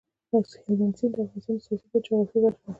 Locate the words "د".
1.15-1.17, 1.57-1.61